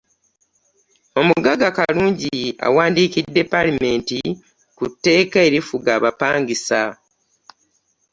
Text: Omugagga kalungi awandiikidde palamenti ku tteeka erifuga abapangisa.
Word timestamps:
Omugagga 1.19 1.69
kalungi 1.77 2.35
awandiikidde 2.65 3.41
palamenti 3.51 4.19
ku 4.77 4.83
tteeka 4.91 5.37
erifuga 5.47 5.89
abapangisa. 5.97 6.81